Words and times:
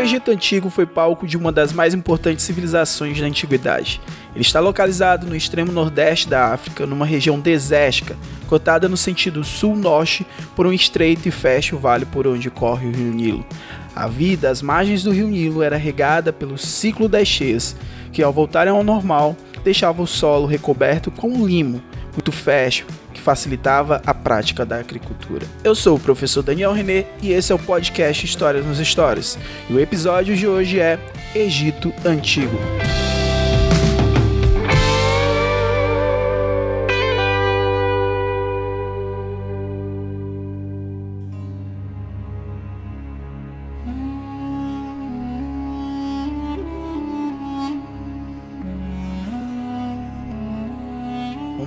O 0.00 0.02
Egito 0.02 0.30
Antigo 0.30 0.70
foi 0.70 0.86
palco 0.86 1.26
de 1.26 1.36
uma 1.36 1.52
das 1.52 1.74
mais 1.74 1.92
importantes 1.92 2.46
civilizações 2.46 3.20
da 3.20 3.26
antiguidade. 3.26 4.00
Ele 4.34 4.40
está 4.40 4.58
localizado 4.58 5.26
no 5.26 5.36
extremo 5.36 5.70
nordeste 5.70 6.26
da 6.26 6.54
África, 6.54 6.86
numa 6.86 7.04
região 7.04 7.38
desértica, 7.38 8.16
cotada 8.48 8.88
no 8.88 8.96
sentido 8.96 9.44
sul-norte 9.44 10.26
por 10.56 10.66
um 10.66 10.72
estreito 10.72 11.28
e 11.28 11.30
fecha 11.30 11.76
o 11.76 11.78
vale 11.78 12.06
por 12.06 12.26
onde 12.26 12.50
corre 12.50 12.88
o 12.88 12.90
rio 12.90 13.12
Nilo. 13.12 13.46
A 13.94 14.08
vida 14.08 14.48
às 14.48 14.62
margens 14.62 15.02
do 15.02 15.10
rio 15.10 15.28
Nilo 15.28 15.62
era 15.62 15.76
regada 15.76 16.32
pelo 16.32 16.56
ciclo 16.56 17.06
das 17.06 17.28
cheias, 17.28 17.76
que 18.10 18.22
ao 18.22 18.32
voltarem 18.32 18.72
ao 18.72 18.82
normal, 18.82 19.36
deixava 19.62 20.00
o 20.00 20.06
solo 20.06 20.46
recoberto 20.46 21.10
com 21.10 21.46
limo, 21.46 21.82
muito 22.14 22.32
fértil, 22.32 22.86
que 23.20 23.24
facilitava 23.24 24.00
a 24.06 24.14
prática 24.14 24.64
da 24.64 24.80
agricultura. 24.80 25.46
Eu 25.62 25.74
sou 25.74 25.96
o 25.96 26.00
professor 26.00 26.42
Daniel 26.42 26.72
René 26.72 27.04
e 27.22 27.32
esse 27.32 27.52
é 27.52 27.54
o 27.54 27.58
podcast 27.58 28.24
Histórias 28.24 28.64
nos 28.64 28.78
Stories. 28.78 29.38
E 29.68 29.74
o 29.74 29.78
episódio 29.78 30.34
de 30.34 30.48
hoje 30.48 30.80
é 30.80 30.98
Egito 31.34 31.92
Antigo. 32.04 32.58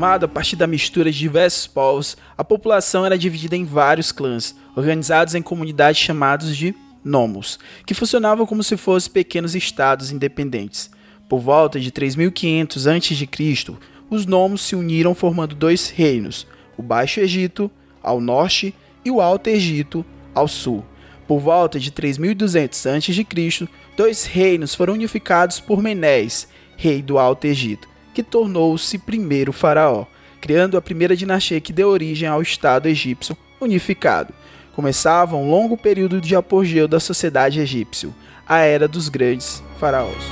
Formado 0.04 0.26
a 0.26 0.28
partir 0.28 0.58
da 0.58 0.68
mistura 0.68 1.10
de 1.10 1.18
diversos 1.18 1.66
povos, 1.66 2.18
a 2.38 2.44
população 2.44 3.06
era 3.06 3.18
dividida 3.18 3.56
em 3.56 3.64
vários 3.64 4.12
clãs, 4.12 4.54
organizados 4.76 5.34
em 5.34 5.42
comunidades 5.42 6.02
chamadas 6.02 6.58
de 6.58 6.76
nomos, 7.02 7.58
que 7.86 7.94
funcionavam 7.94 8.46
como 8.46 8.62
se 8.64 8.76
fossem 8.76 9.14
pequenos 9.14 9.56
estados 9.56 10.12
independentes. 10.12 10.92
Por 11.30 11.40
volta 11.40 11.80
de 11.80 11.90
3500 11.90 12.86
a.C., 12.86 13.78
os 14.10 14.26
nomos 14.26 14.64
se 14.64 14.76
uniram 14.76 15.16
formando 15.16 15.56
dois 15.56 15.90
reinos, 15.90 16.46
o 16.76 16.84
Baixo 16.84 17.22
Egito, 17.22 17.72
ao 18.02 18.20
norte, 18.20 18.76
e 19.06 19.10
o 19.10 19.22
Alto 19.22 19.48
Egito, 19.48 20.06
ao 20.36 20.50
sul. 20.50 20.84
Por 21.26 21.40
volta 21.40 21.80
de 21.80 21.92
3200 21.92 22.88
a.C., 22.88 23.70
dois 23.96 24.26
reinos 24.26 24.76
foram 24.76 24.96
unificados 24.96 25.62
por 25.62 25.82
Menéis, 25.82 26.50
rei 26.76 27.02
do 27.02 27.18
Alto 27.18 27.48
Egito 27.48 27.93
que 28.14 28.24
tornou-se 28.24 28.98
primeiro 28.98 29.52
faraó, 29.52 30.06
criando 30.40 30.78
a 30.78 30.82
primeira 30.82 31.16
dinastia 31.16 31.60
que 31.60 31.74
deu 31.74 31.90
origem 31.90 32.28
ao 32.28 32.42
Estado 32.42 32.88
egípcio 32.88 33.36
unificado. 33.60 34.34
Começava 34.76 35.36
um 35.36 35.50
longo 35.50 35.78
período 35.78 36.22
de 36.22 36.36
apogeu 36.36 36.88
da 36.88 37.00
sociedade 37.00 37.60
egípcia, 37.60 38.10
a 38.48 38.60
Era 38.60 38.88
dos 38.88 39.10
Grandes 39.10 39.64
Faraós. 39.80 40.24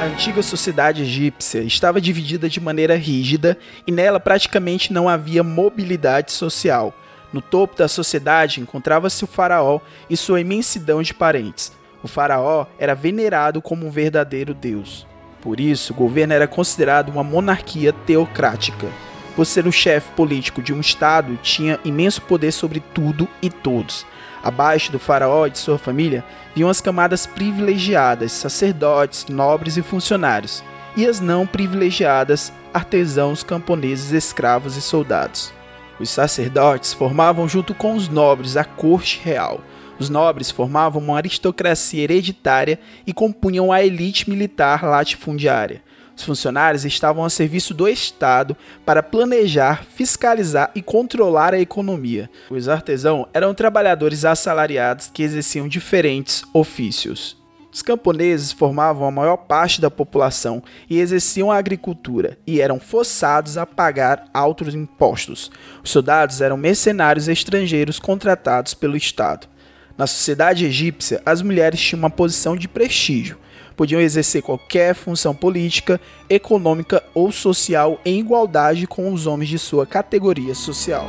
A 0.00 0.04
antiga 0.04 0.42
sociedade 0.42 1.02
egípcia 1.02 1.60
estava 1.62 2.00
dividida 2.00 2.48
de 2.48 2.60
maneira 2.60 2.96
rígida 2.96 3.58
e 3.86 3.92
nela 3.92 4.20
praticamente 4.20 4.92
não 4.92 5.08
havia 5.08 5.42
mobilidade 5.42 6.32
social 6.32 6.94
no 7.36 7.42
topo 7.42 7.76
da 7.76 7.86
sociedade 7.86 8.62
encontrava-se 8.62 9.22
o 9.22 9.26
faraó 9.26 9.78
e 10.08 10.16
sua 10.16 10.40
imensidão 10.40 11.02
de 11.02 11.12
parentes. 11.12 11.70
O 12.02 12.08
faraó 12.08 12.64
era 12.78 12.94
venerado 12.94 13.60
como 13.60 13.86
um 13.86 13.90
verdadeiro 13.90 14.54
deus. 14.54 15.06
Por 15.42 15.60
isso, 15.60 15.92
o 15.92 15.96
governo 15.96 16.32
era 16.32 16.48
considerado 16.48 17.10
uma 17.10 17.22
monarquia 17.22 17.92
teocrática. 17.92 18.88
Por 19.34 19.44
ser 19.44 19.66
o 19.66 19.72
chefe 19.72 20.10
político 20.12 20.62
de 20.62 20.72
um 20.72 20.80
estado, 20.80 21.38
tinha 21.42 21.78
imenso 21.84 22.22
poder 22.22 22.52
sobre 22.52 22.80
tudo 22.80 23.28
e 23.42 23.50
todos. 23.50 24.06
Abaixo 24.42 24.90
do 24.90 24.98
faraó 24.98 25.46
e 25.46 25.50
de 25.50 25.58
sua 25.58 25.76
família 25.76 26.24
vinham 26.54 26.70
as 26.70 26.80
camadas 26.80 27.26
privilegiadas, 27.26 28.32
sacerdotes, 28.32 29.26
nobres 29.26 29.76
e 29.76 29.82
funcionários, 29.82 30.64
e 30.96 31.06
as 31.06 31.20
não 31.20 31.46
privilegiadas, 31.46 32.50
artesãos, 32.72 33.42
camponeses, 33.42 34.12
escravos 34.12 34.74
e 34.74 34.80
soldados. 34.80 35.52
Os 35.98 36.10
sacerdotes 36.10 36.92
formavam 36.92 37.48
junto 37.48 37.74
com 37.74 37.94
os 37.94 38.08
nobres 38.08 38.56
a 38.56 38.64
corte 38.64 39.20
real. 39.22 39.62
Os 39.98 40.10
nobres 40.10 40.50
formavam 40.50 41.00
uma 41.00 41.16
aristocracia 41.16 42.02
hereditária 42.02 42.78
e 43.06 43.12
compunham 43.12 43.72
a 43.72 43.82
elite 43.82 44.28
militar 44.28 44.84
latifundiária. 44.84 45.82
Os 46.14 46.24
funcionários 46.24 46.84
estavam 46.84 47.24
a 47.24 47.30
serviço 47.30 47.74
do 47.74 47.88
Estado 47.88 48.56
para 48.84 49.02
planejar, 49.02 49.84
fiscalizar 49.84 50.70
e 50.74 50.82
controlar 50.82 51.54
a 51.54 51.60
economia. 51.60 52.30
Os 52.50 52.68
artesãos 52.68 53.26
eram 53.34 53.54
trabalhadores 53.54 54.24
assalariados 54.24 55.10
que 55.12 55.22
exerciam 55.22 55.68
diferentes 55.68 56.42
ofícios. 56.54 57.36
Os 57.76 57.82
camponeses 57.82 58.52
formavam 58.52 59.06
a 59.06 59.10
maior 59.10 59.36
parte 59.36 59.82
da 59.82 59.90
população 59.90 60.62
e 60.88 60.98
exerciam 60.98 61.52
a 61.52 61.58
agricultura 61.58 62.38
e 62.46 62.58
eram 62.58 62.80
forçados 62.80 63.58
a 63.58 63.66
pagar 63.66 64.30
altos 64.32 64.74
impostos. 64.74 65.50
Os 65.84 65.90
soldados 65.90 66.40
eram 66.40 66.56
mercenários 66.56 67.28
estrangeiros 67.28 67.98
contratados 67.98 68.72
pelo 68.72 68.96
Estado. 68.96 69.46
Na 69.94 70.06
sociedade 70.06 70.64
egípcia, 70.64 71.20
as 71.26 71.42
mulheres 71.42 71.78
tinham 71.78 71.98
uma 71.98 72.08
posição 72.08 72.56
de 72.56 72.66
prestígio. 72.66 73.36
Podiam 73.76 74.00
exercer 74.00 74.40
qualquer 74.40 74.94
função 74.94 75.34
política, 75.34 76.00
econômica 76.30 77.02
ou 77.12 77.30
social 77.30 78.00
em 78.06 78.20
igualdade 78.20 78.86
com 78.86 79.12
os 79.12 79.26
homens 79.26 79.50
de 79.50 79.58
sua 79.58 79.84
categoria 79.84 80.54
social. 80.54 81.06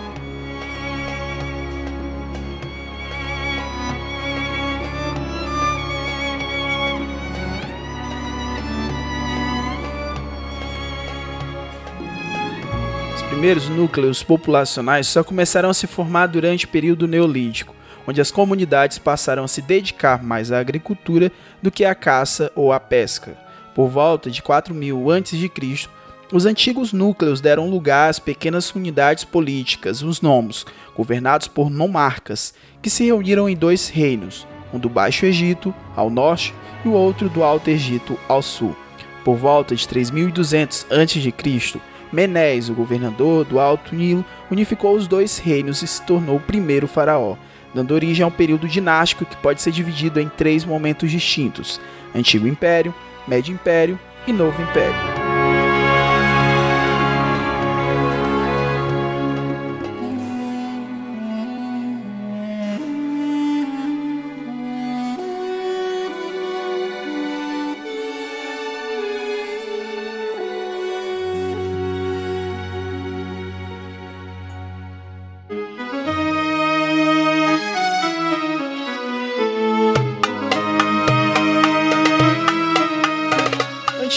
Primeiros 13.38 13.70
núcleos 13.70 14.24
populacionais 14.24 15.06
só 15.06 15.24
começaram 15.24 15.70
a 15.70 15.74
se 15.74 15.86
formar 15.86 16.26
durante 16.26 16.66
o 16.66 16.70
período 16.70 17.08
neolítico, 17.08 17.76
onde 18.08 18.20
as 18.20 18.32
comunidades 18.32 18.98
passaram 18.98 19.44
a 19.44 19.48
se 19.48 19.62
dedicar 19.62 20.24
mais 20.24 20.52
à 20.52 20.58
agricultura 20.58 21.32
do 21.62 21.70
que 21.70 21.86
à 21.86 21.94
caça 21.94 22.52
ou 22.56 22.74
à 22.74 22.80
pesca. 22.80 23.38
Por 23.76 23.90
volta 23.90 24.32
de 24.32 24.42
4000 24.42 25.12
a.C., 25.12 25.88
os 26.34 26.48
antigos 26.48 26.92
núcleos 26.92 27.40
deram 27.40 27.70
lugar 27.70 28.10
às 28.10 28.18
pequenas 28.18 28.74
unidades 28.74 29.24
políticas, 29.24 30.02
os 30.02 30.20
nomos, 30.20 30.66
governados 30.96 31.48
por 31.48 31.70
nomarcas, 31.70 32.56
que 32.82 32.90
se 32.90 33.06
reuniram 33.06 33.48
em 33.48 33.56
dois 33.56 33.88
reinos, 33.88 34.48
um 34.74 34.80
do 34.80 34.90
Baixo 34.90 35.28
Egito, 35.28 35.72
ao 35.96 36.10
norte, 36.10 36.56
e 36.84 36.88
o 36.88 36.94
outro 36.94 37.30
do 37.30 37.44
Alto 37.44 37.70
Egito, 37.70 38.18
ao 38.28 38.42
sul. 38.42 38.76
Por 39.24 39.38
volta 39.38 39.76
de 39.76 39.88
3200 39.88 40.88
a.C., 40.90 41.80
Menéis, 42.12 42.70
o 42.70 42.74
governador 42.74 43.46
do 43.46 43.60
Alto 43.60 43.96
Nilo, 43.96 44.26
unificou 44.50 44.96
os 44.96 45.08
dois 45.08 45.38
reinos 45.38 45.82
e 45.82 45.88
se 45.88 46.02
tornou 46.04 46.38
o 46.38 46.42
primeiro 46.42 46.88
faraó, 46.88 47.36
dando 47.74 47.94
origem 47.94 48.24
a 48.24 48.28
um 48.28 48.32
período 48.32 48.68
dinástico 48.68 49.26
que 49.26 49.38
pode 49.38 49.62
ser 49.62 49.72
dividido 49.72 50.20
em 50.20 50.30
três 50.30 50.64
momentos 50.64 51.12
distintos: 51.12 51.82
Antigo 52.16 52.48
Império, 52.48 52.94
Médio 53.28 53.54
Império 53.54 54.00
e 54.26 54.34
Novo 54.34 54.62
Império. 54.62 55.17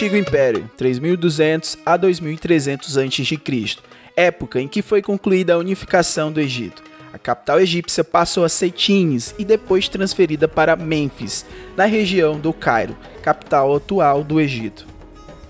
Antigo 0.00 0.17
Império, 0.17 0.70
3200 0.79 1.76
a 1.85 1.94
2300 1.94 2.97
a.C., 2.97 3.76
época 4.17 4.58
em 4.58 4.67
que 4.67 4.81
foi 4.81 5.02
concluída 5.02 5.52
a 5.52 5.58
unificação 5.58 6.32
do 6.32 6.41
Egito. 6.41 6.82
A 7.12 7.19
capital 7.19 7.61
egípcia 7.61 8.02
passou 8.02 8.43
a 8.43 8.49
ser 8.49 8.70
Tines 8.70 9.35
e 9.38 9.44
depois 9.44 9.91
transferida 9.91 10.49
para 10.49 10.75
Mênfis, 10.75 11.44
na 11.76 11.85
região 11.85 12.41
do 12.41 12.50
Cairo, 12.50 12.97
capital 13.23 13.76
atual 13.76 14.25
do 14.25 14.41
Egito. 14.41 14.87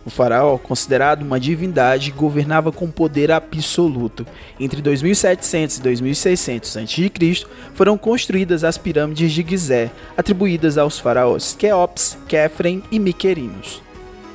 O 0.05 0.11
faraó, 0.11 0.59
considerado 0.59 1.23
uma 1.23 1.39
divindade, 1.39 2.11
governava 2.11 2.73
com 2.73 2.91
poder 2.91 3.31
absoluto. 3.31 4.27
Entre 4.59 4.83
2700 4.83 5.77
e 5.77 5.83
2600 5.83 6.77
a.C., 6.77 7.47
foram 7.73 7.97
construídas 7.97 8.65
as 8.65 8.77
pirâmides 8.77 9.31
de 9.31 9.47
Gizé, 9.49 9.93
atribuídas 10.17 10.77
aos 10.77 10.99
faraós 10.99 11.55
Queops, 11.57 12.19
Kefren 12.27 12.83
e 12.91 12.99
Miquerinos. 12.99 13.81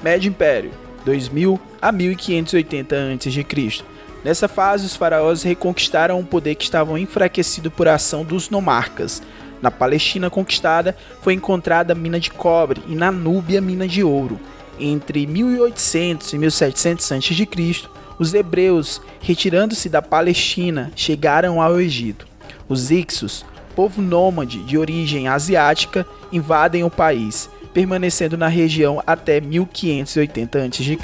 Médio 0.06 0.30
Império, 0.30 0.70
2000 1.04 1.60
a 1.82 1.92
1580 1.92 2.96
a.C. 2.96 3.84
Nessa 4.24 4.48
fase, 4.48 4.86
os 4.86 4.96
faraós 4.96 5.42
reconquistaram 5.42 6.20
um 6.20 6.24
poder 6.24 6.54
que 6.54 6.64
estava 6.64 7.00
enfraquecido 7.00 7.72
por 7.72 7.88
ação 7.88 8.24
dos 8.24 8.52
nomarcas. 8.52 9.24
Na 9.60 9.72
Palestina 9.72 10.30
conquistada 10.30 10.96
foi 11.24 11.34
encontrada 11.34 11.96
mina 11.96 12.20
de 12.20 12.30
cobre 12.30 12.84
e 12.88 12.94
na 12.94 13.12
Núbia 13.12 13.60
mina 13.60 13.88
de 13.88 14.04
ouro. 14.04 14.40
Entre 14.80 15.26
1800 15.26 16.34
e 16.34 16.38
1700 16.38 17.12
a.C., 17.12 17.90
os 18.20 18.32
hebreus, 18.36 19.02
retirando-se 19.20 19.90
da 19.90 20.04
Palestina, 20.04 20.92
chegaram 20.96 21.60
ao 21.60 21.82
Egito. 21.82 22.28
Os 22.70 22.92
Ixos, 22.92 23.44
povo 23.76 24.04
nômade 24.04 24.60
de 24.66 24.78
origem 24.78 25.28
asiática, 25.28 26.06
invadem 26.32 26.84
o 26.84 26.92
país, 26.92 27.50
permanecendo 27.76 28.38
na 28.38 28.48
região 28.48 29.04
até 29.06 29.42
1580 29.42 30.64
a.C. 30.64 30.98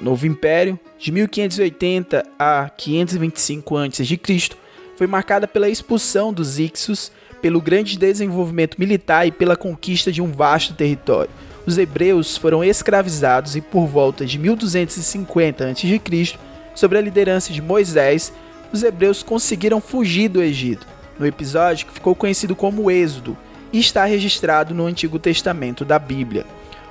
Novo 0.00 0.24
Império, 0.24 0.78
de 0.96 1.10
1580 1.10 2.24
a 2.38 2.70
525 2.76 3.76
a.C., 3.76 4.20
foi 4.96 5.08
marcada 5.08 5.48
pela 5.48 5.68
expulsão 5.68 6.32
dos 6.32 6.60
Ixos, 6.60 7.10
pelo 7.42 7.60
grande 7.60 7.98
desenvolvimento 7.98 8.78
militar 8.78 9.26
e 9.26 9.32
pela 9.32 9.56
conquista 9.56 10.12
de 10.12 10.22
um 10.22 10.30
vasto 10.30 10.74
território. 10.74 11.30
Os 11.66 11.76
hebreus 11.76 12.36
foram 12.36 12.62
escravizados 12.62 13.56
e 13.56 13.60
por 13.60 13.86
volta 13.88 14.24
de 14.24 14.38
1250 14.38 15.70
a.C., 15.70 16.38
sob 16.76 16.96
a 16.96 17.00
liderança 17.00 17.52
de 17.52 17.60
Moisés, 17.60 18.32
os 18.72 18.84
hebreus 18.84 19.22
conseguiram 19.22 19.80
fugir 19.80 20.28
do 20.28 20.42
Egito, 20.42 20.86
no 21.18 21.26
episódio 21.26 21.86
que 21.86 21.94
ficou 21.94 22.14
conhecido 22.14 22.54
como 22.54 22.90
Êxodo 22.90 23.36
e 23.72 23.80
está 23.80 24.04
registrado 24.04 24.74
no 24.74 24.86
Antigo 24.86 25.18
Testamento 25.18 25.84
da 25.84 25.98
Bíblia. 25.98 26.46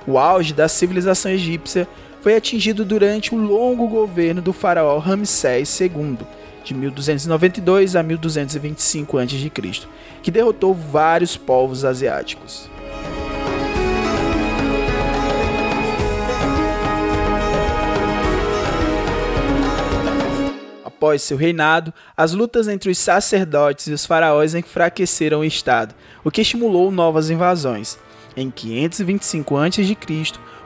O 0.06 0.18
auge 0.18 0.52
da 0.52 0.68
civilização 0.68 1.30
egípcia 1.30 1.88
foi 2.20 2.34
atingido 2.34 2.84
durante 2.84 3.32
o 3.34 3.38
longo 3.38 3.86
governo 3.86 4.42
do 4.42 4.52
faraó 4.52 4.98
Ramsés 4.98 5.80
II, 5.80 6.18
de 6.64 6.74
1292 6.74 7.94
a 7.94 8.02
1225 8.02 9.18
a.C., 9.18 9.86
que 10.22 10.30
derrotou 10.32 10.74
vários 10.74 11.36
povos 11.36 11.84
asiáticos. 11.84 12.68
Após 20.96 21.20
seu 21.20 21.36
reinado, 21.36 21.92
as 22.16 22.32
lutas 22.32 22.68
entre 22.68 22.90
os 22.90 22.96
sacerdotes 22.96 23.86
e 23.86 23.92
os 23.92 24.06
faraós 24.06 24.54
enfraqueceram 24.54 25.40
o 25.40 25.44
Estado, 25.44 25.94
o 26.24 26.30
que 26.30 26.40
estimulou 26.40 26.90
novas 26.90 27.28
invasões. 27.28 27.98
Em 28.34 28.50
525 28.50 29.56
a.C., 29.58 29.96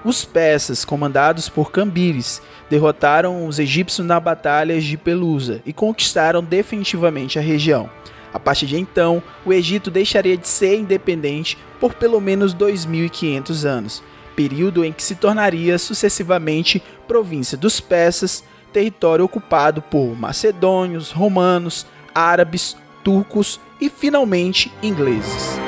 os 0.04 0.24
persas, 0.24 0.84
comandados 0.84 1.48
por 1.48 1.72
Cambires, 1.72 2.40
derrotaram 2.70 3.44
os 3.44 3.58
egípcios 3.58 4.06
na 4.06 4.20
batalha 4.20 4.80
de 4.80 4.96
Pelusa 4.96 5.60
e 5.66 5.72
conquistaram 5.72 6.44
definitivamente 6.44 7.36
a 7.36 7.42
região. 7.42 7.90
A 8.32 8.38
partir 8.38 8.66
de 8.66 8.78
então, 8.78 9.20
o 9.44 9.52
Egito 9.52 9.90
deixaria 9.90 10.36
de 10.36 10.46
ser 10.46 10.78
independente 10.78 11.58
por 11.80 11.92
pelo 11.94 12.20
menos 12.20 12.54
2.500 12.54 13.64
anos, 13.64 14.00
período 14.36 14.84
em 14.84 14.92
que 14.92 15.02
se 15.02 15.16
tornaria 15.16 15.76
sucessivamente 15.76 16.80
província 17.08 17.58
dos 17.58 17.80
persas, 17.80 18.44
território 18.70 19.24
ocupado 19.24 19.82
por 19.82 20.16
macedônios, 20.16 21.10
romanos, 21.10 21.86
árabes, 22.14 22.76
turcos 23.04 23.60
e 23.80 23.88
finalmente 23.88 24.72
ingleses. 24.82 25.58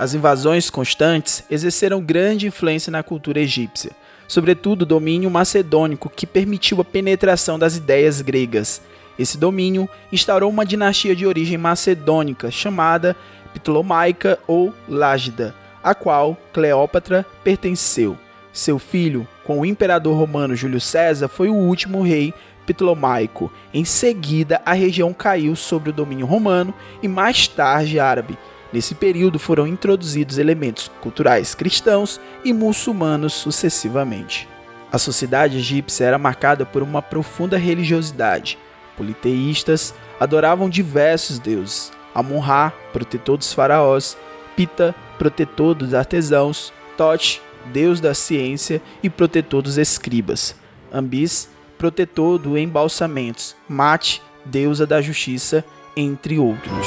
As 0.00 0.14
invasões 0.14 0.70
constantes 0.70 1.44
exerceram 1.50 2.00
grande 2.00 2.46
influência 2.46 2.90
na 2.90 3.02
cultura 3.02 3.38
egípcia, 3.38 3.90
sobretudo 4.26 4.80
o 4.80 4.86
domínio 4.86 5.30
macedônico 5.30 6.08
que 6.08 6.26
permitiu 6.26 6.80
a 6.80 6.84
penetração 6.84 7.58
das 7.58 7.76
ideias 7.76 8.22
gregas. 8.22 8.80
Esse 9.20 9.36
domínio 9.36 9.86
instaurou 10.10 10.48
uma 10.48 10.64
dinastia 10.64 11.14
de 11.14 11.26
origem 11.26 11.58
macedônica 11.58 12.50
chamada 12.50 13.14
Ptolomaica 13.52 14.38
ou 14.46 14.72
Lágida, 14.88 15.54
a 15.82 15.94
qual 15.94 16.38
Cleópatra 16.54 17.26
pertenceu. 17.44 18.16
Seu 18.50 18.78
filho, 18.78 19.28
com 19.44 19.60
o 19.60 19.66
imperador 19.66 20.16
romano 20.16 20.56
Júlio 20.56 20.80
César, 20.80 21.28
foi 21.28 21.50
o 21.50 21.54
último 21.54 22.02
rei 22.02 22.32
ptolomaico. 22.64 23.52
Em 23.74 23.84
seguida, 23.84 24.62
a 24.64 24.72
região 24.72 25.12
caiu 25.12 25.54
sobre 25.54 25.90
o 25.90 25.92
domínio 25.92 26.24
romano 26.24 26.72
e 27.02 27.06
mais 27.06 27.46
tarde 27.46 28.00
árabe, 28.00 28.38
Nesse 28.72 28.94
período 28.94 29.36
foram 29.36 29.66
introduzidos 29.66 30.38
elementos 30.38 30.88
culturais 31.00 31.56
cristãos 31.56 32.20
e 32.44 32.52
muçulmanos 32.52 33.32
sucessivamente. 33.32 34.48
A 34.92 34.98
sociedade 34.98 35.56
egípcia 35.56 36.04
era 36.04 36.18
marcada 36.18 36.64
por 36.64 36.80
uma 36.82 37.02
profunda 37.02 37.58
religiosidade. 37.58 38.56
Politeístas 39.00 39.94
adoravam 40.20 40.68
diversos 40.68 41.38
deuses: 41.38 41.90
Amon-Ra, 42.14 42.70
protetor 42.92 43.38
dos 43.38 43.50
faraós, 43.50 44.14
Pita, 44.54 44.94
protetor 45.18 45.74
dos 45.74 45.94
artesãos, 45.94 46.70
Tote, 46.98 47.40
deus 47.72 47.98
da 47.98 48.12
ciência 48.12 48.82
e 49.02 49.08
protetor 49.08 49.62
dos 49.62 49.78
escribas, 49.78 50.54
Ambis, 50.92 51.48
protetor 51.78 52.36
do 52.36 52.58
embalsamentos, 52.58 53.56
Mate, 53.66 54.20
deusa 54.44 54.86
da 54.86 55.00
justiça, 55.00 55.64
entre 55.96 56.38
outros. 56.38 56.86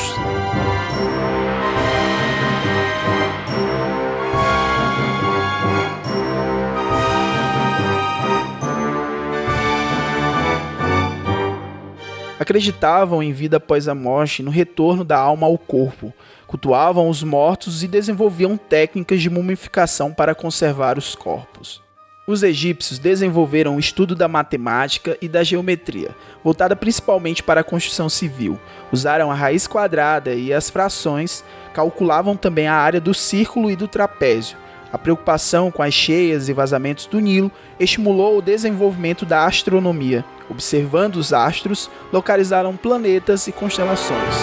Acreditavam 12.43 13.23
em 13.23 13.33
vida 13.33 13.57
após 13.57 13.87
a 13.87 13.95
morte, 13.95 14.43
no 14.43 14.51
retorno 14.51 15.03
da 15.03 15.17
alma 15.17 15.47
ao 15.47 15.57
corpo, 15.57 16.13
cultuavam 16.45 17.09
os 17.09 17.23
mortos 17.23 17.81
e 17.83 17.87
desenvolviam 17.87 18.55
técnicas 18.55 19.21
de 19.21 19.29
mumificação 19.29 20.13
para 20.13 20.35
conservar 20.35 20.97
os 20.97 21.15
corpos. 21.15 21.81
Os 22.25 22.41
egípcios 22.41 22.99
desenvolveram 22.99 23.75
o 23.75 23.79
estudo 23.79 24.15
da 24.15 24.29
matemática 24.29 25.17
e 25.21 25.27
da 25.27 25.43
geometria, 25.43 26.15
voltada 26.41 26.73
principalmente 26.73 27.43
para 27.43 27.61
a 27.61 27.65
construção 27.65 28.07
civil. 28.07 28.57
Usaram 28.91 29.29
a 29.29 29.35
raiz 29.35 29.67
quadrada 29.67 30.33
e 30.33 30.53
as 30.53 30.69
frações, 30.69 31.43
calculavam 31.73 32.37
também 32.37 32.67
a 32.67 32.75
área 32.75 33.01
do 33.01 33.13
círculo 33.13 33.69
e 33.69 33.75
do 33.75 33.89
trapézio. 33.89 34.57
A 34.93 34.97
preocupação 34.97 35.71
com 35.71 35.81
as 35.81 35.93
cheias 35.93 36.47
e 36.47 36.53
vazamentos 36.53 37.07
do 37.07 37.19
Nilo 37.19 37.51
estimulou 37.79 38.37
o 38.37 38.41
desenvolvimento 38.41 39.25
da 39.25 39.45
astronomia, 39.45 40.23
Observando 40.49 41.15
os 41.15 41.33
astros, 41.33 41.89
localizaram 42.11 42.75
planetas 42.75 43.47
e 43.47 43.51
constelações. 43.51 44.35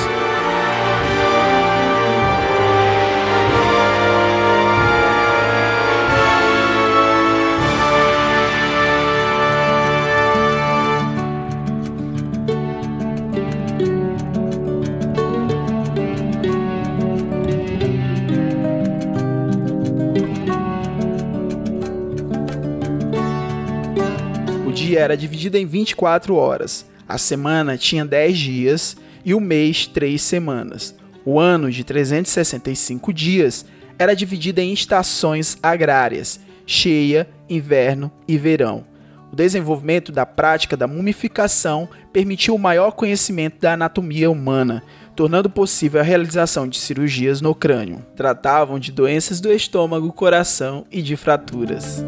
Era 25.10 25.16
dividida 25.16 25.58
em 25.58 25.66
24 25.66 26.36
horas, 26.36 26.86
a 27.08 27.18
semana 27.18 27.76
tinha 27.76 28.04
10 28.04 28.38
dias 28.38 28.96
e 29.24 29.34
o 29.34 29.40
mês 29.40 29.86
3 29.88 30.22
semanas. 30.22 30.94
O 31.24 31.40
ano 31.40 31.68
de 31.70 31.82
365 31.82 33.12
dias 33.12 33.66
era 33.98 34.14
dividido 34.14 34.60
em 34.60 34.72
estações 34.72 35.58
agrárias, 35.60 36.38
cheia, 36.64 37.28
inverno 37.48 38.10
e 38.28 38.38
verão. 38.38 38.84
O 39.32 39.36
desenvolvimento 39.36 40.12
da 40.12 40.24
prática 40.24 40.76
da 40.76 40.86
mumificação 40.86 41.88
permitiu 42.12 42.54
o 42.54 42.58
maior 42.58 42.92
conhecimento 42.92 43.60
da 43.60 43.72
anatomia 43.72 44.30
humana, 44.30 44.82
tornando 45.16 45.50
possível 45.50 46.00
a 46.00 46.04
realização 46.04 46.68
de 46.68 46.78
cirurgias 46.78 47.40
no 47.40 47.52
crânio. 47.52 48.06
Tratavam 48.14 48.78
de 48.78 48.92
doenças 48.92 49.40
do 49.40 49.52
estômago, 49.52 50.12
coração 50.12 50.86
e 50.90 51.02
de 51.02 51.16
fraturas. 51.16 52.04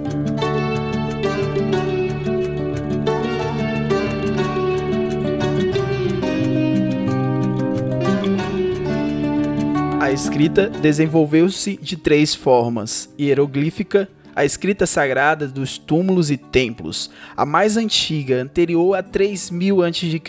A 10.13 10.15
escrita 10.15 10.69
desenvolveu-se 10.69 11.79
de 11.81 11.97
três 11.97 12.35
formas: 12.35 13.09
hieroglífica, 13.19 14.07
a 14.37 14.45
escrita 14.45 14.87
sagrada 14.87 15.49
dos 15.49 15.79
túmulos 15.79 16.31
e 16.31 16.37
templos, 16.37 17.11
a 17.35 17.47
mais 17.47 17.79
antiga, 17.79 18.43
anterior 18.43 18.95
a 18.95 19.03
3000 19.03 19.83
a.C., 19.83 20.21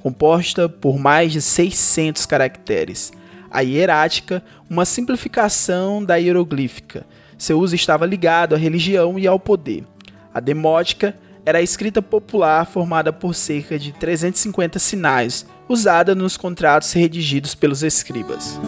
composta 0.00 0.68
por 0.68 1.00
mais 1.00 1.32
de 1.32 1.42
600 1.42 2.26
caracteres. 2.26 3.12
A 3.50 3.60
hierática, 3.62 4.40
uma 4.70 4.84
simplificação 4.84 6.04
da 6.04 6.14
hieroglífica. 6.14 7.04
Seu 7.36 7.58
uso 7.58 7.74
estava 7.74 8.06
ligado 8.06 8.54
à 8.54 8.56
religião 8.56 9.18
e 9.18 9.26
ao 9.26 9.40
poder. 9.40 9.82
A 10.32 10.38
demótica 10.38 11.12
era 11.44 11.58
a 11.58 11.62
escrita 11.62 12.00
popular 12.00 12.64
formada 12.66 13.12
por 13.12 13.34
cerca 13.34 13.80
de 13.80 13.90
350 13.90 14.78
sinais, 14.78 15.44
usada 15.68 16.14
nos 16.14 16.36
contratos 16.36 16.92
redigidos 16.92 17.56
pelos 17.56 17.82
escribas. 17.82 18.60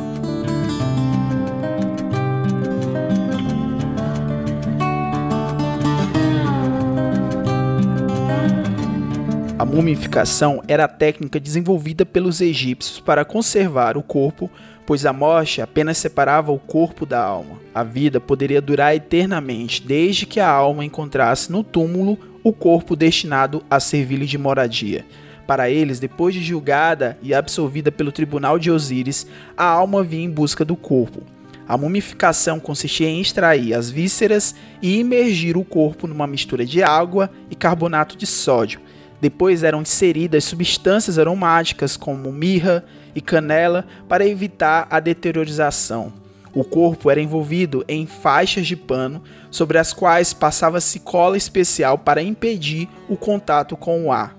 A 9.60 9.64
mumificação 9.66 10.62
era 10.66 10.84
a 10.84 10.88
técnica 10.88 11.38
desenvolvida 11.38 12.06
pelos 12.06 12.40
egípcios 12.40 12.98
para 12.98 13.26
conservar 13.26 13.94
o 13.98 14.02
corpo, 14.02 14.50
pois 14.86 15.04
a 15.04 15.12
morte 15.12 15.60
apenas 15.60 15.98
separava 15.98 16.50
o 16.50 16.58
corpo 16.58 17.04
da 17.04 17.22
alma. 17.22 17.60
A 17.74 17.82
vida 17.82 18.18
poderia 18.18 18.62
durar 18.62 18.96
eternamente, 18.96 19.82
desde 19.86 20.24
que 20.24 20.40
a 20.40 20.48
alma 20.48 20.82
encontrasse 20.82 21.52
no 21.52 21.62
túmulo 21.62 22.18
o 22.42 22.54
corpo 22.54 22.96
destinado 22.96 23.62
a 23.68 23.78
servir-lhe 23.78 24.24
de 24.24 24.38
moradia. 24.38 25.04
Para 25.46 25.68
eles, 25.68 26.00
depois 26.00 26.34
de 26.34 26.42
julgada 26.42 27.18
e 27.22 27.34
absolvida 27.34 27.92
pelo 27.92 28.12
tribunal 28.12 28.58
de 28.58 28.70
Osíris, 28.70 29.26
a 29.54 29.66
alma 29.66 30.02
vinha 30.02 30.24
em 30.24 30.30
busca 30.30 30.64
do 30.64 30.74
corpo. 30.74 31.20
A 31.68 31.76
mumificação 31.76 32.58
consistia 32.58 33.10
em 33.10 33.20
extrair 33.20 33.74
as 33.74 33.90
vísceras 33.90 34.54
e 34.80 34.98
imergir 34.98 35.58
o 35.58 35.64
corpo 35.64 36.06
numa 36.06 36.26
mistura 36.26 36.64
de 36.64 36.82
água 36.82 37.30
e 37.50 37.54
carbonato 37.54 38.16
de 38.16 38.26
sódio 38.26 38.80
depois 39.20 39.62
eram 39.62 39.82
inseridas 39.82 40.44
substâncias 40.44 41.18
aromáticas 41.18 41.96
como 41.96 42.32
mirra 42.32 42.84
e 43.14 43.20
canela 43.20 43.84
para 44.08 44.26
evitar 44.26 44.86
a 44.90 44.98
deteriorização. 44.98 46.12
O 46.52 46.64
corpo 46.64 47.10
era 47.10 47.20
envolvido 47.20 47.84
em 47.86 48.06
faixas 48.06 48.66
de 48.66 48.74
pano 48.74 49.22
sobre 49.50 49.78
as 49.78 49.92
quais 49.92 50.32
passava-se 50.32 50.98
cola 51.00 51.36
especial 51.36 51.96
para 51.98 52.22
impedir 52.22 52.88
o 53.08 53.16
contato 53.16 53.76
com 53.76 54.06
o 54.06 54.12
ar. 54.12 54.36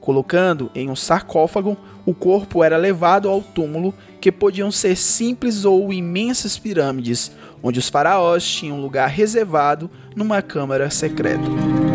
Colocando 0.00 0.70
em 0.74 0.90
um 0.90 0.96
sarcófago, 0.96 1.76
o 2.04 2.12
corpo 2.12 2.64
era 2.64 2.76
levado 2.76 3.28
ao 3.28 3.40
túmulo, 3.40 3.94
que 4.20 4.32
podiam 4.32 4.72
ser 4.72 4.96
simples 4.96 5.64
ou 5.64 5.92
imensas 5.92 6.58
pirâmides, 6.58 7.30
onde 7.62 7.78
os 7.78 7.88
faraós 7.88 8.44
tinham 8.44 8.80
lugar 8.80 9.08
reservado 9.08 9.88
numa 10.16 10.42
câmara 10.42 10.90
secreta. 10.90 11.91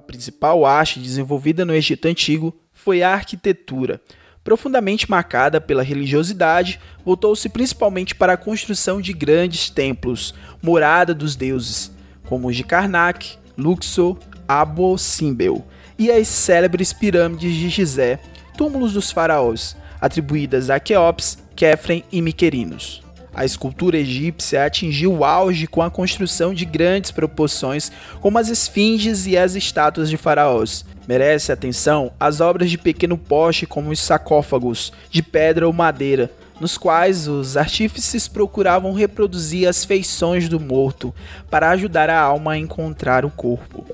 Principal 0.00 0.66
haste 0.66 1.00
desenvolvida 1.00 1.64
no 1.64 1.74
Egito 1.74 2.06
Antigo 2.06 2.54
foi 2.72 3.02
a 3.02 3.12
arquitetura. 3.12 4.00
Profundamente 4.44 5.10
marcada 5.10 5.60
pela 5.60 5.82
religiosidade, 5.82 6.78
voltou-se 7.04 7.48
principalmente 7.48 8.14
para 8.14 8.34
a 8.34 8.36
construção 8.36 9.00
de 9.00 9.12
grandes 9.12 9.70
templos, 9.70 10.34
morada 10.62 11.14
dos 11.14 11.34
deuses, 11.34 11.90
como 12.28 12.48
os 12.48 12.56
de 12.56 12.62
Karnak, 12.62 13.38
Luxor, 13.56 14.18
Abo 14.46 14.96
Simbel, 14.98 15.66
e 15.98 16.10
as 16.10 16.28
célebres 16.28 16.92
pirâmides 16.92 17.54
de 17.54 17.68
Gizé, 17.68 18.20
túmulos 18.56 18.92
dos 18.92 19.10
faraós, 19.10 19.76
atribuídas 20.00 20.70
a 20.70 20.78
Queops, 20.78 21.38
Kefren 21.56 22.04
e 22.12 22.20
Miquerinos. 22.20 23.05
A 23.36 23.44
escultura 23.44 23.98
egípcia 23.98 24.64
atingiu 24.64 25.12
o 25.12 25.22
auge 25.22 25.66
com 25.66 25.82
a 25.82 25.90
construção 25.90 26.54
de 26.54 26.64
grandes 26.64 27.10
proporções, 27.10 27.92
como 28.18 28.38
as 28.38 28.48
esfinges 28.48 29.26
e 29.26 29.36
as 29.36 29.54
estátuas 29.54 30.08
de 30.08 30.16
faraós. 30.16 30.86
Merece 31.06 31.52
atenção 31.52 32.10
as 32.18 32.40
obras 32.40 32.70
de 32.70 32.78
pequeno 32.78 33.18
porte, 33.18 33.66
como 33.66 33.90
os 33.90 34.00
sarcófagos, 34.00 34.90
de 35.10 35.22
pedra 35.22 35.66
ou 35.66 35.72
madeira, 35.74 36.30
nos 36.58 36.78
quais 36.78 37.28
os 37.28 37.58
artífices 37.58 38.26
procuravam 38.26 38.94
reproduzir 38.94 39.68
as 39.68 39.84
feições 39.84 40.48
do 40.48 40.58
morto 40.58 41.14
para 41.50 41.68
ajudar 41.72 42.08
a 42.08 42.18
alma 42.18 42.52
a 42.52 42.58
encontrar 42.58 43.22
o 43.26 43.30
corpo. 43.30 43.84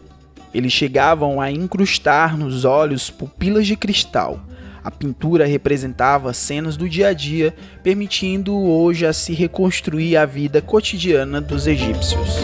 Eles 0.55 0.73
chegavam 0.73 1.41
a 1.41 1.51
incrustar 1.51 2.39
nos 2.39 2.65
olhos 2.65 3.11
pupilas 3.11 3.67
de 3.67 3.75
cristal, 3.75 4.39
a 4.85 4.91
pintura 4.91 5.47
representava 5.47 6.33
cenas 6.33 6.77
do 6.77 6.89
dia 6.89 7.09
a 7.09 7.13
dia, 7.13 7.55
permitindo 7.83 8.57
hoje 8.57 9.07
a 9.07 9.13
se 9.13 9.33
reconstruir 9.33 10.17
a 10.17 10.27
vida 10.27 10.61
cotidiana 10.61 11.41
dos 11.41 11.67
egípcios. 11.67 12.39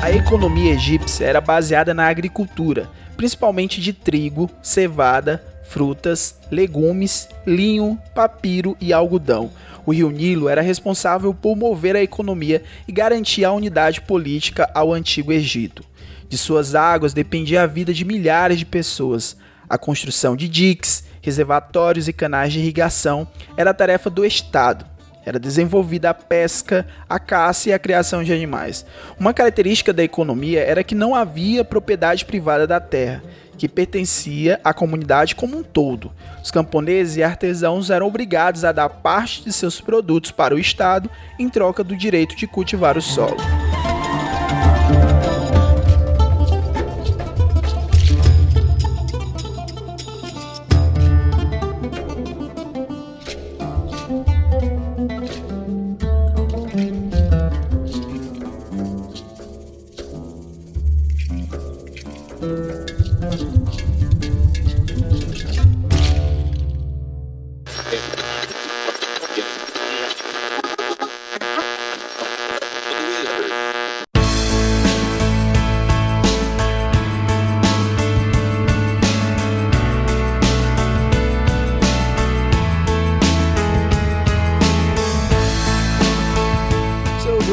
A 0.00 0.10
economia 0.12 0.74
egípcia 0.74 1.24
era 1.24 1.40
baseada 1.40 1.92
na 1.92 2.06
agricultura, 2.06 2.88
principalmente 3.16 3.80
de 3.80 3.92
trigo, 3.92 4.48
cevada, 4.62 5.42
frutas, 5.64 6.38
legumes, 6.50 7.28
linho, 7.46 7.98
papiro 8.14 8.76
e 8.80 8.92
algodão 8.92 9.50
o 9.84 9.92
rio 9.92 10.10
Nilo 10.10 10.48
era 10.48 10.60
responsável 10.60 11.34
por 11.34 11.56
mover 11.56 11.96
a 11.96 12.02
economia 12.02 12.62
e 12.86 12.92
garantir 12.92 13.44
a 13.44 13.52
unidade 13.52 14.00
política 14.00 14.70
ao 14.74 14.92
Antigo 14.92 15.32
Egito. 15.32 15.84
De 16.28 16.38
suas 16.38 16.74
águas 16.74 17.12
dependia 17.12 17.62
a 17.62 17.66
vida 17.66 17.92
de 17.92 18.04
milhares 18.04 18.58
de 18.58 18.64
pessoas. 18.64 19.36
A 19.68 19.76
construção 19.76 20.34
de 20.36 20.48
diques, 20.48 21.04
reservatórios 21.20 22.08
e 22.08 22.12
canais 22.12 22.52
de 22.52 22.58
irrigação 22.58 23.28
era 23.56 23.74
tarefa 23.74 24.08
do 24.08 24.24
Estado. 24.24 24.86
Era 25.24 25.38
desenvolvida 25.38 26.10
a 26.10 26.14
pesca, 26.14 26.86
a 27.08 27.18
caça 27.18 27.68
e 27.68 27.72
a 27.72 27.78
criação 27.78 28.24
de 28.24 28.32
animais. 28.32 28.84
Uma 29.18 29.32
característica 29.32 29.92
da 29.92 30.02
economia 30.02 30.60
era 30.60 30.82
que 30.82 30.94
não 30.94 31.14
havia 31.14 31.64
propriedade 31.64 32.24
privada 32.24 32.66
da 32.66 32.80
terra 32.80 33.22
que 33.56 33.68
pertencia 33.68 34.60
à 34.64 34.72
comunidade 34.74 35.34
como 35.34 35.58
um 35.58 35.62
todo. 35.62 36.12
Os 36.42 36.50
camponeses 36.50 37.16
e 37.16 37.22
artesãos 37.22 37.90
eram 37.90 38.06
obrigados 38.06 38.64
a 38.64 38.72
dar 38.72 38.88
parte 38.88 39.44
de 39.44 39.52
seus 39.52 39.80
produtos 39.80 40.30
para 40.30 40.54
o 40.54 40.58
Estado 40.58 41.10
em 41.38 41.48
troca 41.48 41.84
do 41.84 41.96
direito 41.96 42.36
de 42.36 42.46
cultivar 42.46 42.96
o 42.96 43.02
solo. 43.02 43.36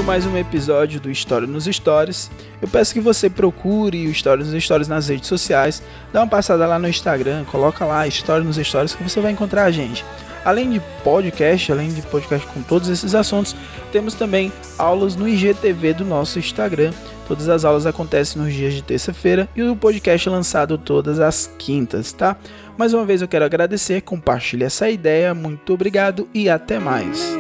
Mais 0.09 0.25
um 0.25 0.35
episódio 0.35 0.99
do 0.99 1.11
História 1.11 1.47
nos 1.47 1.65
Stories. 1.65 2.31
Eu 2.59 2.67
peço 2.67 2.95
que 2.95 2.99
você 2.99 3.29
procure 3.29 4.07
o 4.07 4.09
História 4.09 4.43
nos 4.43 4.63
Stories 4.63 4.87
nas 4.87 5.07
redes 5.07 5.27
sociais, 5.27 5.83
dá 6.11 6.21
uma 6.21 6.27
passada 6.27 6.65
lá 6.65 6.79
no 6.79 6.89
Instagram, 6.89 7.45
coloca 7.45 7.85
lá 7.85 8.07
História 8.07 8.43
nos 8.43 8.55
Stories 8.55 8.95
que 8.95 9.03
você 9.03 9.21
vai 9.21 9.31
encontrar 9.31 9.65
a 9.65 9.71
gente. 9.71 10.03
Além 10.43 10.71
de 10.71 10.81
podcast, 11.03 11.71
além 11.71 11.89
de 11.89 12.01
podcast 12.01 12.47
com 12.47 12.63
todos 12.63 12.89
esses 12.89 13.13
assuntos, 13.13 13.55
temos 13.91 14.15
também 14.15 14.51
aulas 14.79 15.15
no 15.15 15.29
IGTV 15.29 15.93
do 15.93 16.05
nosso 16.05 16.39
Instagram. 16.39 16.91
Todas 17.27 17.47
as 17.47 17.63
aulas 17.63 17.85
acontecem 17.85 18.41
nos 18.41 18.51
dias 18.51 18.73
de 18.73 18.81
terça-feira 18.81 19.47
e 19.55 19.61
o 19.61 19.75
podcast 19.75 20.27
é 20.27 20.31
lançado 20.31 20.75
todas 20.75 21.19
as 21.19 21.53
quintas, 21.59 22.11
tá? 22.13 22.35
Mais 22.75 22.95
uma 22.95 23.05
vez 23.05 23.21
eu 23.21 23.27
quero 23.27 23.45
agradecer, 23.45 24.01
compartilhe 24.01 24.63
essa 24.63 24.89
ideia, 24.89 25.35
muito 25.35 25.71
obrigado 25.71 26.27
e 26.33 26.49
até 26.49 26.79
mais. 26.79 27.37